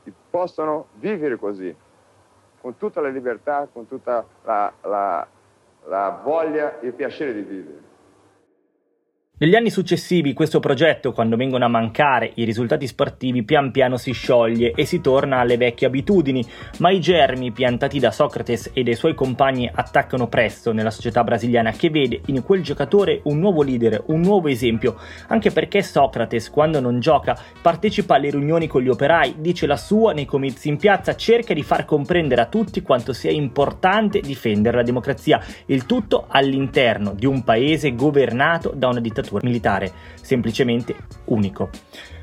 e 0.03 0.11
possono 0.29 0.87
vivere 0.93 1.37
così, 1.37 1.75
con 2.59 2.77
tutta 2.77 3.01
la 3.01 3.09
libertà, 3.09 3.67
con 3.71 3.87
tutta 3.87 4.25
la, 4.43 4.71
la, 4.81 5.27
la 5.85 6.21
voglia 6.23 6.79
e 6.79 6.87
il 6.87 6.93
piacere 6.93 7.33
di 7.33 7.41
vivere. 7.41 7.93
Negli 9.37 9.55
anni 9.55 9.69
successivi 9.69 10.31
questo 10.31 10.61
progetto, 10.61 11.11
quando 11.11 11.35
vengono 11.35 11.65
a 11.65 11.67
mancare 11.67 12.31
i 12.35 12.45
risultati 12.45 12.87
sportivi, 12.87 13.43
pian 13.43 13.69
piano 13.69 13.97
si 13.97 14.13
scioglie 14.13 14.71
e 14.71 14.85
si 14.85 15.01
torna 15.01 15.39
alle 15.39 15.57
vecchie 15.57 15.87
abitudini, 15.87 16.41
ma 16.77 16.89
i 16.89 17.01
germi 17.01 17.51
piantati 17.51 17.99
da 17.99 18.11
Socrates 18.11 18.71
e 18.71 18.83
dai 18.83 18.95
suoi 18.95 19.13
compagni 19.13 19.69
attaccano 19.69 20.29
presto 20.29 20.71
nella 20.71 20.89
società 20.89 21.21
brasiliana 21.25 21.71
che 21.71 21.89
vede 21.89 22.21
in 22.27 22.43
quel 22.43 22.63
giocatore 22.63 23.19
un 23.25 23.39
nuovo 23.39 23.61
leader, 23.61 24.03
un 24.05 24.21
nuovo 24.21 24.47
esempio, 24.47 24.95
anche 25.27 25.51
perché 25.51 25.81
Socrates 25.81 26.49
quando 26.49 26.79
non 26.79 27.01
gioca 27.01 27.37
partecipa 27.61 28.15
alle 28.15 28.29
riunioni 28.29 28.67
con 28.67 28.83
gli 28.83 28.87
operai, 28.87 29.35
dice 29.39 29.65
la 29.65 29.75
sua 29.75 30.13
nei 30.13 30.23
comizi 30.23 30.69
in 30.69 30.77
piazza, 30.77 31.13
cerca 31.17 31.53
di 31.53 31.61
far 31.61 31.83
comprendere 31.83 32.39
a 32.39 32.45
tutti 32.45 32.81
quanto 32.81 33.11
sia 33.11 33.31
importante 33.31 34.21
difendere 34.21 34.77
la 34.77 34.83
democrazia, 34.83 35.43
il 35.65 35.85
tutto 35.85 36.27
all'interno 36.29 37.11
di 37.11 37.25
un 37.25 37.43
paese 37.43 37.95
governato 37.95 38.71
da 38.73 38.87
una 38.87 39.01
dittatura 39.01 39.23
militare 39.43 39.91
semplicemente 40.21 40.95
unico. 41.25 41.69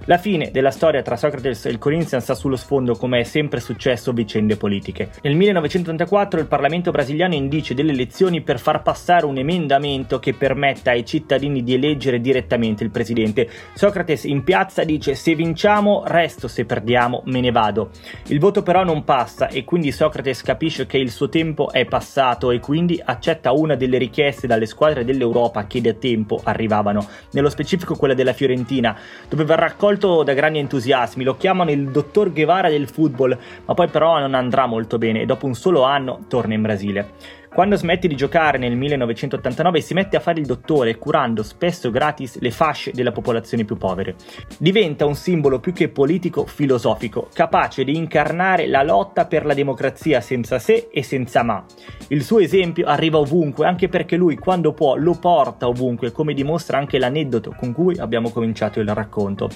La 0.06 0.18
fine 0.18 0.50
della 0.50 0.72
storia 0.72 1.00
tra 1.00 1.16
Socrates 1.16 1.64
e 1.66 1.70
il 1.70 1.78
Corinthians 1.78 2.24
sta 2.24 2.34
sullo 2.34 2.56
sfondo 2.56 2.96
come 2.96 3.20
è 3.20 3.22
sempre 3.22 3.60
successo 3.60 4.12
vicende 4.12 4.56
politiche. 4.56 5.10
Nel 5.22 5.36
1984 5.36 6.40
il 6.40 6.48
Parlamento 6.48 6.90
brasiliano 6.90 7.34
indice 7.34 7.72
delle 7.72 7.92
elezioni 7.92 8.40
per 8.40 8.58
far 8.58 8.82
passare 8.82 9.26
un 9.26 9.38
emendamento 9.38 10.18
che 10.18 10.34
permetta 10.34 10.90
ai 10.90 11.06
cittadini 11.06 11.62
di 11.62 11.74
eleggere 11.74 12.20
direttamente 12.20 12.82
il 12.82 12.90
presidente. 12.90 13.48
Socrates 13.74 14.24
in 14.24 14.42
piazza 14.42 14.82
dice 14.82 15.14
se 15.14 15.36
vinciamo 15.36 16.02
resto, 16.04 16.48
se 16.48 16.64
perdiamo 16.64 17.22
me 17.26 17.40
ne 17.40 17.52
vado. 17.52 17.90
Il 18.26 18.40
voto 18.40 18.64
però 18.64 18.82
non 18.82 19.04
passa 19.04 19.46
e 19.46 19.62
quindi 19.62 19.92
Socrates 19.92 20.42
capisce 20.42 20.84
che 20.84 20.98
il 20.98 21.12
suo 21.12 21.28
tempo 21.28 21.70
è 21.70 21.84
passato 21.84 22.50
e 22.50 22.58
quindi 22.58 23.00
accetta 23.02 23.52
una 23.52 23.76
delle 23.76 23.98
richieste 23.98 24.48
dalle 24.48 24.66
squadre 24.66 25.04
dell'Europa 25.04 25.68
che 25.68 25.80
da 25.80 25.92
tempo 25.92 26.40
arrivavano, 26.42 27.06
nello 27.30 27.50
specifico 27.50 27.94
quella 27.94 28.14
della 28.14 28.32
Fiorentina, 28.32 28.98
dove 29.28 29.44
verrà 29.44 29.66
accolto 29.66 29.90
accolto 29.92 30.22
da 30.22 30.32
grandi 30.32 30.58
entusiasmi, 30.58 31.24
lo 31.24 31.36
chiamano 31.36 31.70
il 31.70 31.90
dottor 31.90 32.32
Guevara 32.32 32.68
del 32.68 32.88
football, 32.88 33.36
ma 33.64 33.74
poi 33.74 33.88
però 33.88 34.18
non 34.18 34.34
andrà 34.34 34.66
molto 34.66 34.96
bene 34.98 35.22
e 35.22 35.26
dopo 35.26 35.46
un 35.46 35.54
solo 35.54 35.82
anno 35.82 36.24
torna 36.28 36.54
in 36.54 36.62
Brasile. 36.62 37.40
Quando 37.52 37.76
smette 37.76 38.08
di 38.08 38.14
giocare 38.14 38.56
nel 38.56 38.74
1989 38.74 39.82
si 39.82 39.92
mette 39.92 40.16
a 40.16 40.20
fare 40.20 40.40
il 40.40 40.46
dottore 40.46 40.96
curando 40.96 41.42
spesso 41.42 41.90
gratis 41.90 42.38
le 42.38 42.50
fasce 42.50 42.92
della 42.92 43.12
popolazione 43.12 43.66
più 43.66 43.76
povere. 43.76 44.14
Diventa 44.56 45.04
un 45.04 45.14
simbolo 45.14 45.60
più 45.60 45.74
che 45.74 45.90
politico-filosofico, 45.90 47.28
capace 47.30 47.84
di 47.84 47.94
incarnare 47.94 48.66
la 48.66 48.82
lotta 48.82 49.26
per 49.26 49.44
la 49.44 49.52
democrazia 49.52 50.22
senza 50.22 50.58
se 50.58 50.88
e 50.90 51.02
senza 51.02 51.42
ma. 51.42 51.62
Il 52.08 52.22
suo 52.24 52.38
esempio 52.38 52.86
arriva 52.86 53.18
ovunque, 53.18 53.66
anche 53.66 53.90
perché 53.90 54.16
lui 54.16 54.36
quando 54.36 54.72
può 54.72 54.96
lo 54.96 55.18
porta 55.18 55.68
ovunque, 55.68 56.10
come 56.10 56.32
dimostra 56.32 56.78
anche 56.78 56.98
l'aneddoto 56.98 57.54
con 57.54 57.74
cui 57.74 57.98
abbiamo 57.98 58.30
cominciato 58.30 58.80
il 58.80 58.94
racconto. 58.94 59.50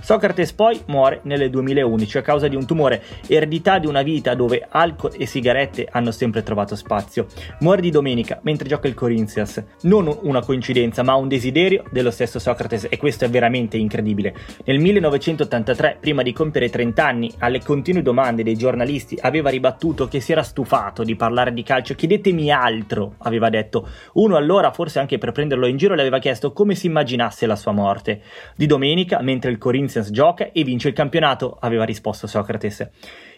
Socrates 0.00 0.52
poi 0.52 0.80
muore 0.86 1.18
nel 1.24 1.50
2011 1.50 2.18
a 2.18 2.22
causa 2.22 2.46
di 2.46 2.54
un 2.54 2.64
tumore, 2.64 3.02
eredità 3.26 3.80
di 3.80 3.88
una 3.88 4.02
vita 4.02 4.36
dove 4.36 4.64
alcol 4.68 5.14
e 5.18 5.26
sigarette 5.26 5.88
hanno 5.90 6.12
sempre 6.12 6.44
trovato 6.44 6.76
spazio. 6.76 7.26
Muore 7.60 7.80
di 7.80 7.90
domenica 7.90 8.40
mentre 8.42 8.68
gioca 8.68 8.88
il 8.88 8.94
Corinthians. 8.94 9.62
Non 9.82 10.18
una 10.22 10.40
coincidenza, 10.40 11.02
ma 11.02 11.14
un 11.14 11.28
desiderio 11.28 11.84
dello 11.90 12.10
stesso 12.10 12.38
Socrates 12.38 12.86
e 12.88 12.96
questo 12.96 13.24
è 13.24 13.30
veramente 13.30 13.76
incredibile. 13.76 14.34
Nel 14.64 14.78
1983, 14.78 15.98
prima 16.00 16.22
di 16.22 16.32
compiere 16.32 16.70
30 16.70 17.04
anni, 17.06 17.32
alle 17.38 17.60
continue 17.62 18.02
domande 18.02 18.42
dei 18.42 18.56
giornalisti 18.56 19.18
aveva 19.20 19.50
ribattuto 19.50 20.08
che 20.08 20.20
si 20.20 20.32
era 20.32 20.42
stufato 20.42 21.02
di 21.02 21.16
parlare 21.16 21.52
di 21.52 21.62
calcio, 21.62 21.94
chiedetemi 21.94 22.50
altro, 22.50 23.14
aveva 23.18 23.48
detto. 23.48 23.88
Uno 24.14 24.36
allora, 24.36 24.72
forse 24.72 24.98
anche 24.98 25.18
per 25.18 25.32
prenderlo 25.32 25.66
in 25.66 25.76
giro, 25.76 25.94
le 25.94 26.00
aveva 26.00 26.18
chiesto 26.18 26.52
come 26.52 26.74
si 26.74 26.86
immaginasse 26.86 27.46
la 27.46 27.56
sua 27.56 27.72
morte. 27.72 28.22
Di 28.56 28.66
domenica, 28.66 29.20
mentre 29.20 29.50
il 29.50 29.58
Corinthians 29.58 30.10
gioca 30.10 30.50
e 30.52 30.64
vince 30.64 30.88
il 30.88 30.94
campionato, 30.94 31.56
aveva 31.60 31.84
risposto 31.84 32.26
Socrates. 32.26 32.88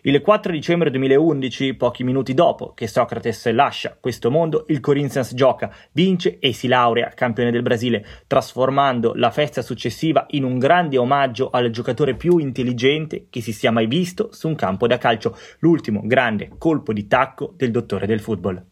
Il 0.04 0.20
4 0.20 0.50
dicembre 0.50 0.90
2011, 0.90 1.74
pochi 1.74 2.02
minuti 2.02 2.34
dopo 2.34 2.72
che 2.74 2.88
Socrates 2.88 3.48
lascia 3.52 3.96
questo 4.00 4.32
mondo, 4.32 4.64
il 4.66 4.80
Corinthians 4.80 5.32
gioca, 5.32 5.72
vince 5.92 6.40
e 6.40 6.52
si 6.52 6.66
laurea 6.66 7.12
campione 7.14 7.52
del 7.52 7.62
Brasile, 7.62 8.04
trasformando 8.26 9.12
la 9.14 9.30
festa 9.30 9.62
successiva 9.62 10.26
in 10.30 10.42
un 10.42 10.58
grande 10.58 10.98
omaggio 10.98 11.50
al 11.50 11.70
giocatore 11.70 12.16
più 12.16 12.38
intelligente 12.38 13.26
che 13.30 13.40
si 13.40 13.52
sia 13.52 13.70
mai 13.70 13.86
visto 13.86 14.30
su 14.32 14.48
un 14.48 14.56
campo 14.56 14.88
da 14.88 14.98
calcio, 14.98 15.38
l'ultimo 15.60 16.00
grande 16.04 16.50
colpo 16.58 16.92
di 16.92 17.06
tacco 17.06 17.54
del 17.56 17.70
dottore 17.70 18.08
del 18.08 18.18
football. 18.18 18.71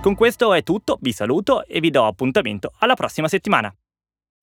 Con 0.00 0.14
questo 0.14 0.54
è 0.54 0.62
tutto, 0.62 0.96
vi 1.00 1.12
saluto 1.12 1.66
e 1.66 1.80
vi 1.80 1.90
do 1.90 2.04
appuntamento 2.06 2.70
alla 2.78 2.94
prossima 2.94 3.26
settimana. 3.26 3.74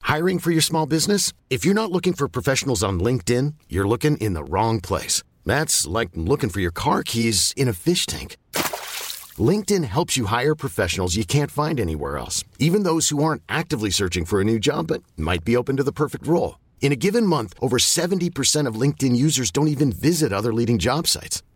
Hiring 0.03 0.39
for 0.39 0.51
your 0.51 0.61
small 0.61 0.85
business? 0.85 1.31
If 1.47 1.63
you're 1.63 1.73
not 1.73 1.91
looking 1.91 2.13
for 2.13 2.27
professionals 2.27 2.83
on 2.83 2.99
LinkedIn, 2.99 3.53
you're 3.69 3.87
looking 3.87 4.17
in 4.17 4.33
the 4.33 4.43
wrong 4.43 4.81
place. 4.81 5.23
That's 5.45 5.87
like 5.87 6.09
looking 6.13 6.49
for 6.49 6.59
your 6.59 6.73
car 6.73 7.03
keys 7.03 7.53
in 7.55 7.69
a 7.69 7.73
fish 7.73 8.05
tank. 8.05 8.35
LinkedIn 9.39 9.85
helps 9.85 10.17
you 10.17 10.25
hire 10.25 10.55
professionals 10.55 11.15
you 11.15 11.23
can't 11.23 11.49
find 11.49 11.79
anywhere 11.79 12.17
else, 12.17 12.43
even 12.59 12.83
those 12.83 13.07
who 13.07 13.23
aren't 13.23 13.41
actively 13.47 13.89
searching 13.89 14.25
for 14.25 14.41
a 14.41 14.43
new 14.43 14.59
job 14.59 14.87
but 14.87 15.03
might 15.15 15.45
be 15.45 15.55
open 15.55 15.77
to 15.77 15.83
the 15.83 15.93
perfect 15.93 16.27
role. 16.27 16.59
In 16.81 16.91
a 16.91 16.97
given 16.97 17.25
month, 17.25 17.53
over 17.61 17.77
70% 17.77 18.67
of 18.67 18.75
LinkedIn 18.75 19.15
users 19.15 19.51
don't 19.51 19.69
even 19.69 19.93
visit 19.93 20.33
other 20.33 20.53
leading 20.53 20.77
job 20.79 21.07
sites. 21.07 21.41